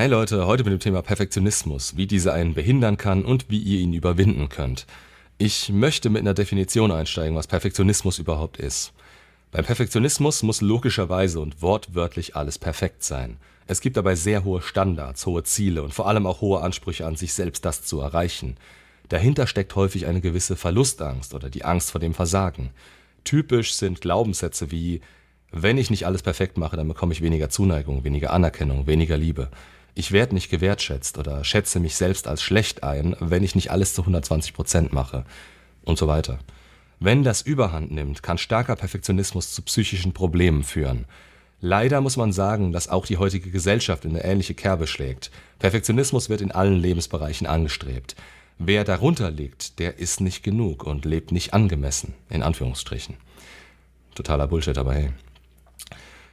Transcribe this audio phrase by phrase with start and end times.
[0.00, 3.80] Hey Leute, heute mit dem Thema Perfektionismus, wie dieser einen behindern kann und wie ihr
[3.80, 4.86] ihn überwinden könnt.
[5.38, 8.92] Ich möchte mit einer Definition einsteigen, was Perfektionismus überhaupt ist.
[9.50, 13.38] Beim Perfektionismus muss logischerweise und wortwörtlich alles perfekt sein.
[13.66, 17.16] Es gibt dabei sehr hohe Standards, hohe Ziele und vor allem auch hohe Ansprüche an
[17.16, 18.56] sich selbst, das zu erreichen.
[19.08, 22.70] Dahinter steckt häufig eine gewisse Verlustangst oder die Angst vor dem Versagen.
[23.24, 25.00] Typisch sind Glaubenssätze wie
[25.50, 29.48] wenn ich nicht alles perfekt mache, dann bekomme ich weniger Zuneigung, weniger Anerkennung, weniger Liebe.
[29.98, 33.94] Ich werde nicht gewertschätzt oder schätze mich selbst als schlecht ein, wenn ich nicht alles
[33.94, 35.24] zu 120 Prozent mache
[35.82, 36.38] und so weiter.
[37.00, 41.06] Wenn das überhand nimmt, kann starker Perfektionismus zu psychischen Problemen führen.
[41.60, 45.32] Leider muss man sagen, dass auch die heutige Gesellschaft in eine ähnliche Kerbe schlägt.
[45.58, 48.14] Perfektionismus wird in allen Lebensbereichen angestrebt.
[48.56, 53.16] Wer darunter liegt, der ist nicht genug und lebt nicht angemessen, in Anführungsstrichen.
[54.14, 55.10] Totaler Bullshit, aber hey.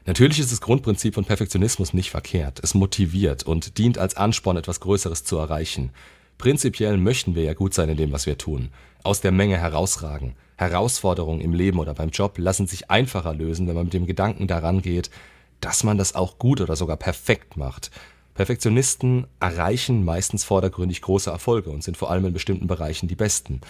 [0.06, 2.60] Natürlich ist das Grundprinzip von Perfektionismus nicht verkehrt.
[2.62, 5.90] Es motiviert und dient als Ansporn, etwas Größeres zu erreichen.
[6.38, 8.70] Prinzipiell möchten wir ja gut sein in dem, was wir tun.
[9.04, 10.36] Aus der Menge herausragen.
[10.58, 14.46] Herausforderungen im Leben oder beim Job lassen sich einfacher lösen, wenn man mit dem Gedanken
[14.48, 15.10] daran geht,
[15.60, 17.90] dass man das auch gut oder sogar perfekt macht.
[18.36, 23.62] Perfektionisten erreichen meistens vordergründig große Erfolge und sind vor allem in bestimmten Bereichen die Besten.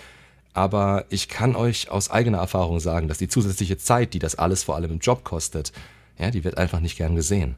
[0.54, 4.64] Aber ich kann euch aus eigener Erfahrung sagen, dass die zusätzliche Zeit, die das alles
[4.64, 5.72] vor allem im Job kostet,
[6.18, 7.56] ja, die wird einfach nicht gern gesehen.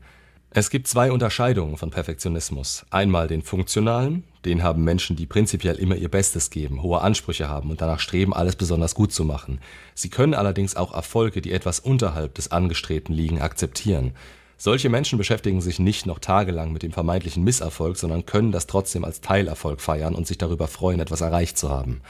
[0.49, 2.85] Es gibt zwei Unterscheidungen von Perfektionismus.
[2.89, 7.69] Einmal den funktionalen, den haben Menschen, die prinzipiell immer ihr Bestes geben, hohe Ansprüche haben
[7.69, 9.59] und danach streben, alles besonders gut zu machen.
[9.93, 14.13] Sie können allerdings auch Erfolge, die etwas unterhalb des Angestrebten liegen, akzeptieren.
[14.57, 19.03] Solche Menschen beschäftigen sich nicht noch tagelang mit dem vermeintlichen Misserfolg, sondern können das trotzdem
[19.03, 22.01] als Teilerfolg feiern und sich darüber freuen, etwas erreicht zu haben.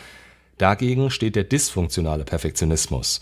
[0.58, 3.22] Dagegen steht der dysfunktionale Perfektionismus.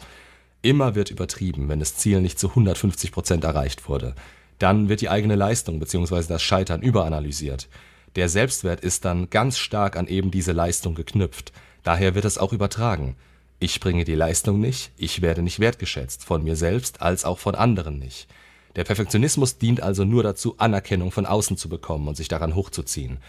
[0.65, 4.15] Immer wird übertrieben, wenn das Ziel nicht zu 150 Prozent erreicht wurde.
[4.57, 6.23] Dann wird die eigene Leistung bzw.
[6.27, 7.67] das Scheitern überanalysiert.
[8.15, 11.53] Der Selbstwert ist dann ganz stark an eben diese Leistung geknüpft.
[11.83, 13.15] Daher wird es auch übertragen.
[13.59, 17.53] Ich bringe die Leistung nicht, ich werde nicht wertgeschätzt, von mir selbst als auch von
[17.53, 18.27] anderen nicht.
[18.75, 23.19] Der Perfektionismus dient also nur dazu, Anerkennung von außen zu bekommen und sich daran hochzuziehen.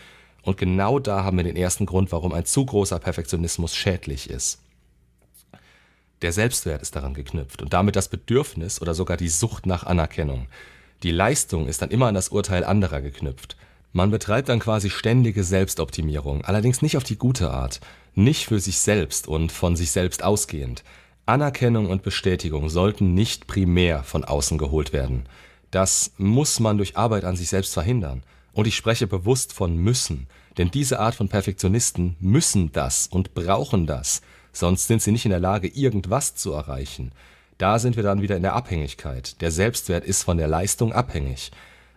[0.41, 4.63] Und genau da haben wir den ersten Grund, warum ein zu großer Perfektionismus schädlich ist.
[6.23, 10.47] Der Selbstwert ist daran geknüpft und damit das Bedürfnis oder sogar die Sucht nach Anerkennung.
[11.03, 13.57] Die Leistung ist dann immer an das Urteil anderer geknüpft.
[13.93, 17.81] Man betreibt dann quasi ständige Selbstoptimierung, allerdings nicht auf die gute Art,
[18.15, 20.85] nicht für sich selbst und von sich selbst ausgehend.
[21.27, 25.29] Anerkennung und Bestätigung sollten nicht primär von außen geholt werden.
[25.71, 28.23] Das muss man durch Arbeit an sich selbst verhindern.
[28.53, 33.87] Und ich spreche bewusst von müssen, denn diese Art von Perfektionisten müssen das und brauchen
[33.87, 34.23] das
[34.57, 37.13] sonst sind sie nicht in der Lage, irgendwas zu erreichen.
[37.59, 39.41] Da sind wir dann wieder in der Abhängigkeit.
[39.41, 41.51] Der Selbstwert ist von der Leistung abhängig.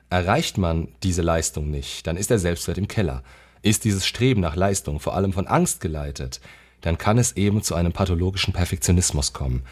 [0.10, 3.24] Erreicht man diese Leistung nicht, dann ist der Selbstwert im Keller.
[3.62, 6.40] Ist dieses Streben nach Leistung vor allem von Angst geleitet,
[6.82, 9.64] dann kann es eben zu einem pathologischen Perfektionismus kommen.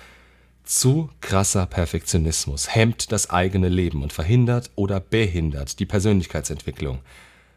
[0.66, 7.00] Zu krasser Perfektionismus hemmt das eigene Leben und verhindert oder behindert die Persönlichkeitsentwicklung.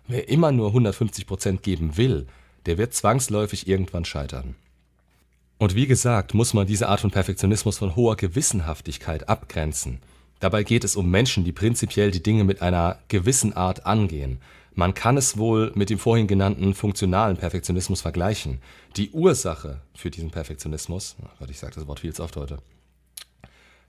[0.06, 2.28] Wer immer nur 150 Prozent geben will,
[2.66, 4.54] der wird zwangsläufig irgendwann scheitern.
[5.60, 10.00] Und wie gesagt, muss man diese Art von Perfektionismus von hoher Gewissenhaftigkeit abgrenzen.
[10.38, 14.40] Dabei geht es um Menschen, die prinzipiell die Dinge mit einer gewissen Art angehen.
[14.74, 18.62] Man kann es wohl mit dem vorhin genannten funktionalen Perfektionismus vergleichen.
[18.96, 22.56] Die Ursache für diesen Perfektionismus, oh Gott, ich sage das Wort viel zu oft heute,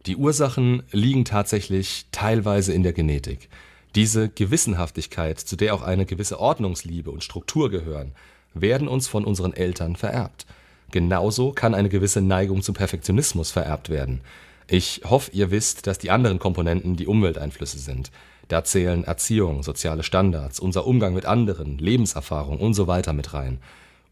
[0.07, 3.47] die Ursachen liegen tatsächlich teilweise in der Genetik.
[3.95, 8.11] Diese Gewissenhaftigkeit, zu der auch eine gewisse Ordnungsliebe und Struktur gehören,
[8.53, 10.45] werden uns von unseren Eltern vererbt.
[10.91, 14.21] Genauso kann eine gewisse Neigung zum Perfektionismus vererbt werden.
[14.67, 18.11] Ich hoffe, ihr wisst, dass die anderen Komponenten die Umwelteinflüsse sind.
[18.47, 23.59] Da zählen Erziehung, soziale Standards, unser Umgang mit anderen, Lebenserfahrung und so weiter mit rein.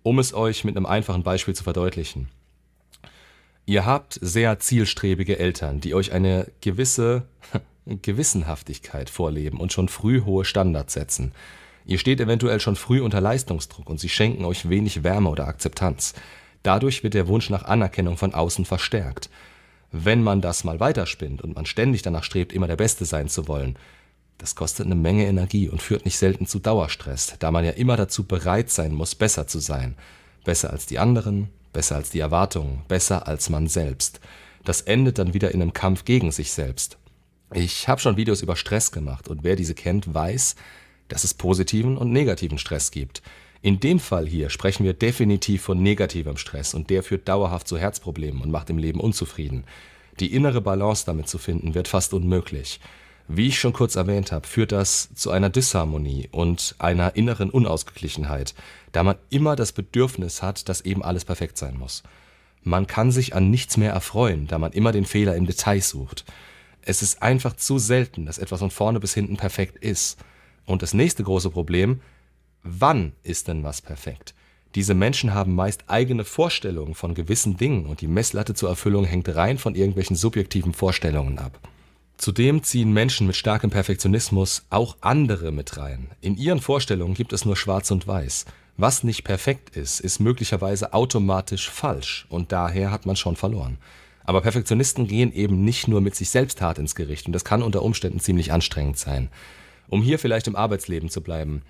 [0.04, 2.30] Um es euch mit einem einfachen Beispiel zu verdeutlichen.
[3.66, 7.24] Ihr habt sehr zielstrebige Eltern, die euch eine gewisse
[7.86, 11.34] Gewissenhaftigkeit vorleben und schon früh hohe Standards setzen.
[11.86, 16.14] Ihr steht eventuell schon früh unter Leistungsdruck und sie schenken euch wenig Wärme oder Akzeptanz.
[16.64, 19.30] Dadurch wird der Wunsch nach Anerkennung von außen verstärkt.
[19.92, 23.48] Wenn man das mal weiterspinnt und man ständig danach strebt, immer der Beste sein zu
[23.48, 23.78] wollen,
[24.38, 27.98] das kostet eine Menge Energie und führt nicht selten zu Dauerstress, da man ja immer
[27.98, 29.96] dazu bereit sein muss, besser zu sein.
[30.46, 34.22] Besser als die anderen, besser als die Erwartungen, besser als man selbst.
[34.64, 36.98] Das endet dann wieder in einem Kampf gegen sich selbst.
[37.54, 40.56] Ich habe schon Videos über Stress gemacht und wer diese kennt, weiß,
[41.08, 43.22] dass es positiven und negativen Stress gibt.
[43.62, 47.78] In dem Fall hier sprechen wir definitiv von negativem Stress und der führt dauerhaft zu
[47.78, 49.66] Herzproblemen und macht im Leben unzufrieden.
[50.20, 52.80] Die innere Balance damit zu finden wird fast unmöglich.
[53.28, 58.56] Wie ich schon kurz erwähnt habe, führt das zu einer Disharmonie und einer inneren Unausgeglichenheit,
[58.92, 62.04] da man immer das Bedürfnis hat, dass eben alles perfekt sein muss.
[62.64, 66.26] Man kann sich an nichts mehr erfreuen, da man immer den Fehler im Detail sucht.
[66.82, 70.18] Es ist einfach zu selten, dass etwas von vorne bis hinten perfekt ist.
[70.66, 72.02] Und das nächste große Problem,
[72.64, 74.34] wann ist denn was perfekt?
[74.76, 79.34] Diese Menschen haben meist eigene Vorstellungen von gewissen Dingen und die Messlatte zur Erfüllung hängt
[79.36, 81.60] rein von irgendwelchen subjektiven Vorstellungen ab.
[82.18, 86.10] Zudem ziehen Menschen mit starkem Perfektionismus auch andere mit rein.
[86.22, 88.46] In ihren Vorstellungen gibt es nur Schwarz und Weiß.
[88.78, 93.78] Was nicht perfekt ist, ist möglicherweise automatisch falsch und daher hat man schon verloren.
[94.24, 97.64] Aber Perfektionisten gehen eben nicht nur mit sich selbst hart ins Gericht und das kann
[97.64, 99.30] unter Umständen ziemlich anstrengend sein.
[99.88, 101.64] Um hier vielleicht im Arbeitsleben zu bleiben.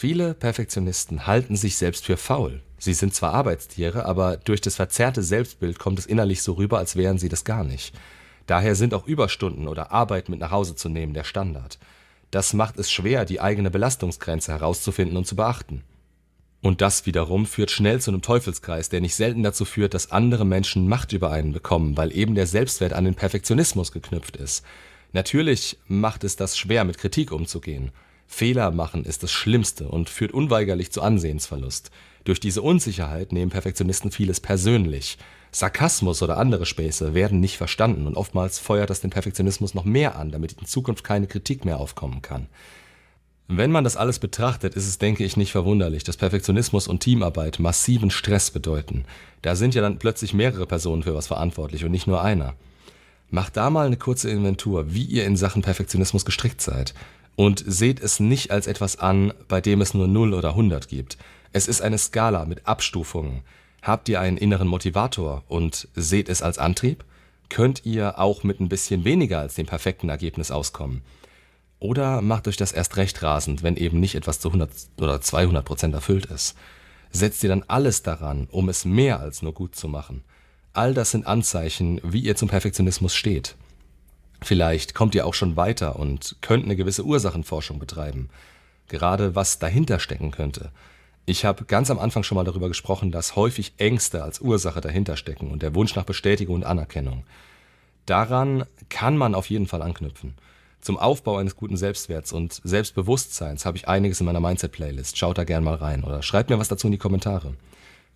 [0.00, 2.62] Viele Perfektionisten halten sich selbst für faul.
[2.78, 6.94] Sie sind zwar Arbeitstiere, aber durch das verzerrte Selbstbild kommt es innerlich so rüber, als
[6.94, 7.92] wären sie das gar nicht.
[8.46, 11.80] Daher sind auch Überstunden oder Arbeit mit nach Hause zu nehmen der Standard.
[12.30, 15.82] Das macht es schwer, die eigene Belastungsgrenze herauszufinden und zu beachten.
[16.62, 20.44] Und das wiederum führt schnell zu einem Teufelskreis, der nicht selten dazu führt, dass andere
[20.44, 24.64] Menschen Macht über einen bekommen, weil eben der Selbstwert an den Perfektionismus geknüpft ist.
[25.12, 27.90] Natürlich macht es das schwer, mit Kritik umzugehen.
[28.28, 31.90] Fehler machen ist das Schlimmste und führt unweigerlich zu Ansehensverlust.
[32.24, 35.16] Durch diese Unsicherheit nehmen Perfektionisten vieles persönlich.
[35.50, 40.16] Sarkasmus oder andere Späße werden nicht verstanden und oftmals feuert das den Perfektionismus noch mehr
[40.16, 42.48] an, damit in Zukunft keine Kritik mehr aufkommen kann.
[43.48, 47.58] Wenn man das alles betrachtet, ist es, denke ich, nicht verwunderlich, dass Perfektionismus und Teamarbeit
[47.58, 49.06] massiven Stress bedeuten.
[49.40, 52.54] Da sind ja dann plötzlich mehrere Personen für was verantwortlich und nicht nur einer.
[53.30, 56.94] Macht da mal eine kurze Inventur, wie ihr in Sachen Perfektionismus gestrickt seid.
[57.36, 61.18] Und seht es nicht als etwas an, bei dem es nur 0 oder 100 gibt.
[61.52, 63.42] Es ist eine Skala mit Abstufungen.
[63.82, 67.04] Habt ihr einen inneren Motivator und seht es als Antrieb?
[67.48, 71.02] Könnt ihr auch mit ein bisschen weniger als dem perfekten Ergebnis auskommen?
[71.80, 74.70] Oder macht euch das erst recht rasend, wenn eben nicht etwas zu 100
[75.00, 76.56] oder 200 Prozent erfüllt ist?
[77.10, 80.24] Setzt ihr dann alles daran, um es mehr als nur gut zu machen?
[80.78, 83.56] All das sind Anzeichen, wie ihr zum Perfektionismus steht.
[84.40, 88.30] Vielleicht kommt ihr auch schon weiter und könnt eine gewisse Ursachenforschung betreiben.
[88.86, 90.70] Gerade was dahinter stecken könnte.
[91.26, 95.16] Ich habe ganz am Anfang schon mal darüber gesprochen, dass häufig Ängste als Ursache dahinter
[95.16, 97.24] stecken und der Wunsch nach Bestätigung und Anerkennung.
[98.06, 100.34] Daran kann man auf jeden Fall anknüpfen.
[100.80, 105.18] Zum Aufbau eines guten Selbstwerts und Selbstbewusstseins habe ich einiges in meiner Mindset-Playlist.
[105.18, 107.54] Schaut da gern mal rein oder schreibt mir was dazu in die Kommentare.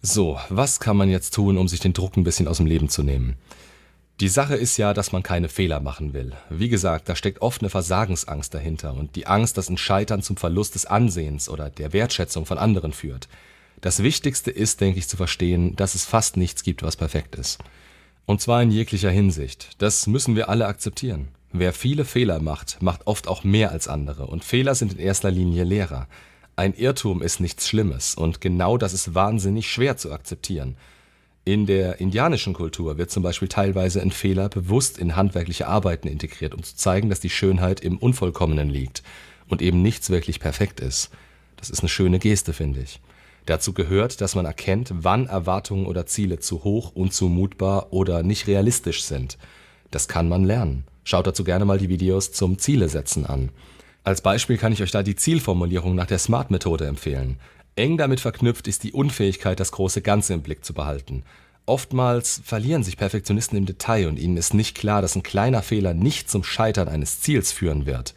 [0.04, 2.88] So, was kann man jetzt tun, um sich den Druck ein bisschen aus dem Leben
[2.88, 3.36] zu nehmen?
[4.18, 6.32] Die Sache ist ja, dass man keine Fehler machen will.
[6.50, 10.36] Wie gesagt, da steckt oft eine Versagensangst dahinter und die Angst, dass ein Scheitern zum
[10.36, 13.28] Verlust des Ansehens oder der Wertschätzung von anderen führt.
[13.80, 17.60] Das Wichtigste ist, denke ich, zu verstehen, dass es fast nichts gibt, was perfekt ist.
[18.26, 19.70] Und zwar in jeglicher Hinsicht.
[19.78, 21.28] Das müssen wir alle akzeptieren.
[21.52, 25.30] Wer viele Fehler macht, macht oft auch mehr als andere und Fehler sind in erster
[25.30, 26.08] Linie Lehrer.
[26.54, 30.76] Ein Irrtum ist nichts Schlimmes und genau das ist wahnsinnig schwer zu akzeptieren.
[31.44, 36.54] In der indianischen Kultur wird zum Beispiel teilweise ein Fehler bewusst in handwerkliche Arbeiten integriert,
[36.54, 39.02] um zu zeigen, dass die Schönheit im Unvollkommenen liegt
[39.48, 41.10] und eben nichts wirklich perfekt ist.
[41.56, 43.00] Das ist eine schöne Geste, finde ich.
[43.46, 49.02] Dazu gehört, dass man erkennt, wann Erwartungen oder Ziele zu hoch, unzumutbar oder nicht realistisch
[49.02, 49.36] sind.
[49.90, 50.84] Das kann man lernen.
[51.02, 53.50] Schaut dazu gerne mal die Videos zum Ziele setzen an.
[54.04, 57.38] Als Beispiel kann ich euch da die Zielformulierung nach der SMART-Methode empfehlen.
[57.76, 61.22] Eng damit verknüpft ist die Unfähigkeit, das große Ganze im Blick zu behalten.
[61.66, 65.94] Oftmals verlieren sich Perfektionisten im Detail und ihnen ist nicht klar, dass ein kleiner Fehler
[65.94, 68.14] nicht zum Scheitern eines Ziels führen wird.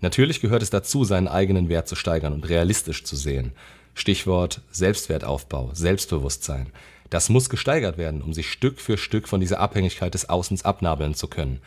[0.00, 3.52] Natürlich gehört es dazu, seinen eigenen Wert zu steigern und realistisch zu sehen.
[3.94, 6.72] Stichwort Selbstwertaufbau, Selbstbewusstsein.
[7.08, 11.14] Das muss gesteigert werden, um sich Stück für Stück von dieser Abhängigkeit des Außens abnabeln
[11.14, 11.60] zu können.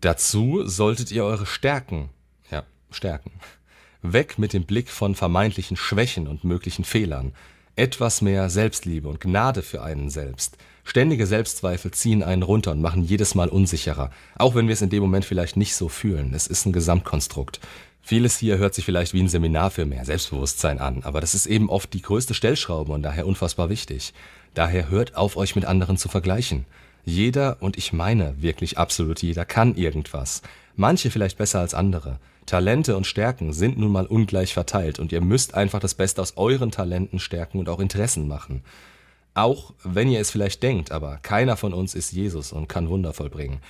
[0.00, 2.10] Dazu solltet ihr eure Stärken,
[2.94, 3.32] stärken.
[4.02, 7.32] Weg mit dem Blick von vermeintlichen Schwächen und möglichen Fehlern.
[7.76, 10.56] Etwas mehr Selbstliebe und Gnade für einen selbst.
[10.84, 14.90] Ständige Selbstzweifel ziehen einen runter und machen jedes Mal unsicherer, auch wenn wir es in
[14.90, 16.34] dem Moment vielleicht nicht so fühlen.
[16.34, 17.60] Es ist ein Gesamtkonstrukt.
[18.02, 21.46] Vieles hier hört sich vielleicht wie ein Seminar für mehr Selbstbewusstsein an, aber das ist
[21.46, 24.12] eben oft die größte Stellschraube und daher unfassbar wichtig.
[24.52, 26.66] Daher hört auf, euch mit anderen zu vergleichen.
[27.04, 30.42] Jeder, und ich meine wirklich absolut jeder, kann irgendwas.
[30.76, 32.18] Manche vielleicht besser als andere.
[32.46, 36.36] Talente und Stärken sind nun mal ungleich verteilt und ihr müsst einfach das Beste aus
[36.36, 38.62] euren Talenten, Stärken und auch Interessen machen.
[39.34, 43.12] Auch wenn ihr es vielleicht denkt, aber keiner von uns ist Jesus und kann Wunder
[43.12, 43.60] vollbringen.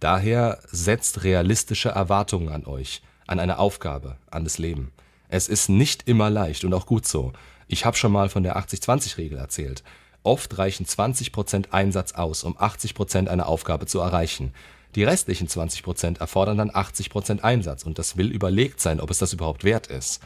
[0.00, 4.92] Daher setzt realistische Erwartungen an euch, an eine Aufgabe, an das Leben.
[5.28, 7.32] Es ist nicht immer leicht und auch gut so.
[7.68, 9.82] Ich habe schon mal von der 80-20-Regel erzählt.
[10.24, 14.52] Oft reichen 20% Einsatz aus, um 80% einer Aufgabe zu erreichen.
[14.94, 19.34] Die restlichen 20% erfordern dann 80% Einsatz und das will überlegt sein, ob es das
[19.34, 20.22] überhaupt wert ist.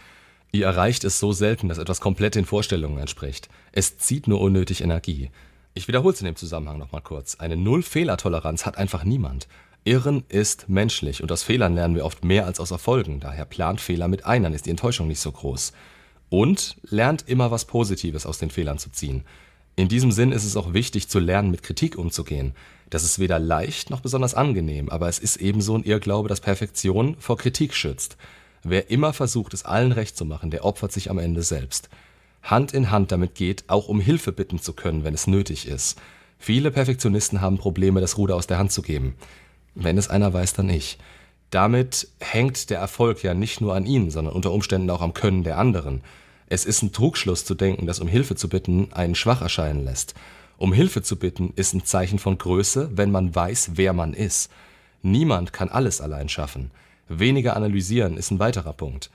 [0.53, 3.49] Ihr erreicht es so selten, dass etwas komplett den Vorstellungen entspricht.
[3.73, 5.31] Es zieht nur unnötig Energie.
[5.75, 7.35] Ich wiederhole es in dem Zusammenhang nochmal kurz.
[7.37, 9.49] Eine Null-Fehlertoleranz hat einfach niemand.
[9.85, 13.21] Irren ist menschlich und aus Fehlern lernen wir oft mehr als aus Erfolgen.
[13.21, 15.73] Daher plant Fehler mit ein, dann ist die Enttäuschung nicht so groß.
[16.31, 19.25] Und lernt immer was Positives aus den Fehlern zu ziehen.
[19.79, 22.53] In diesem Sinn ist es auch wichtig zu lernen, mit Kritik umzugehen.
[22.91, 27.15] Das ist weder leicht noch besonders angenehm, aber es ist ebenso ein Irrglaube, dass Perfektion
[27.21, 28.17] vor Kritik schützt.
[28.65, 31.91] Wer immer versucht, es allen recht zu machen, der opfert sich am Ende selbst.
[32.43, 35.97] Hand in Hand damit geht, auch um Hilfe bitten zu können, wenn es nötig ist.
[36.41, 39.15] Viele Perfektionisten haben Probleme, das Ruder aus der Hand zu geben.
[39.77, 40.99] Wenn es einer weiß, dann ich.
[41.51, 45.45] Damit hängt der Erfolg ja nicht nur an ihnen, sondern unter Umständen auch am Können
[45.45, 46.03] der anderen.
[46.51, 50.15] Es ist ein Trugschluss zu denken, dass um Hilfe zu bitten einen schwach erscheinen lässt.
[50.57, 54.51] Um Hilfe zu bitten ist ein Zeichen von Größe, wenn man weiß, wer man ist.
[55.03, 56.71] Niemand kann alles allein schaffen.
[57.09, 59.11] Weniger analysieren ist ein weiterer Punkt.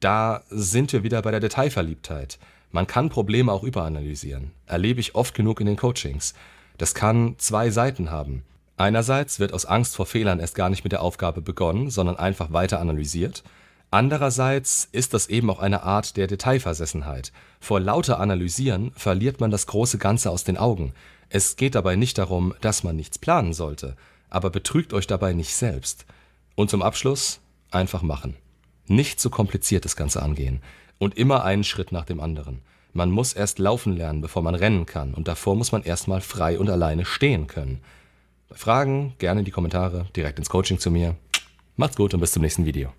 [0.00, 2.38] Da sind wir wieder bei der Detailverliebtheit.
[2.72, 4.52] Man kann Probleme auch überanalysieren.
[4.66, 6.34] Erlebe ich oft genug in den Coachings.
[6.78, 8.44] Das kann zwei Seiten haben.
[8.76, 12.52] Einerseits wird aus Angst vor Fehlern erst gar nicht mit der Aufgabe begonnen, sondern einfach
[12.52, 13.42] weiter analysiert.
[13.90, 17.32] Andererseits ist das eben auch eine Art der Detailversessenheit.
[17.58, 20.92] Vor lauter Analysieren verliert man das große Ganze aus den Augen.
[21.28, 23.96] Es geht dabei nicht darum, dass man nichts planen sollte,
[24.28, 26.06] aber betrügt euch dabei nicht selbst.
[26.54, 27.40] Und zum Abschluss
[27.72, 28.36] einfach machen.
[28.86, 30.60] Nicht zu so kompliziert das Ganze angehen
[30.98, 32.62] und immer einen Schritt nach dem anderen.
[32.92, 36.58] Man muss erst laufen lernen, bevor man rennen kann und davor muss man erstmal frei
[36.58, 37.80] und alleine stehen können.
[38.48, 41.16] Bei Fragen gerne in die Kommentare, direkt ins Coaching zu mir.
[41.76, 42.92] Macht's gut und bis zum nächsten Video.